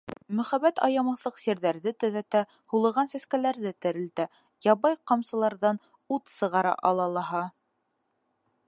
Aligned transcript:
Мөхәббәт 0.37 0.79
аямаҫлыҡ 0.85 1.35
сирҙәрҙе 1.41 1.93
төҙәтә, 2.03 2.41
һулыған 2.73 3.11
сәскәләрҙе 3.13 3.75
терелтә, 3.87 4.27
ябай 4.69 4.99
ҡамсыларҙан 5.13 5.83
ут 6.19 6.37
сығара 6.39 6.75
ала 6.93 7.09
лаһа. 7.19 7.47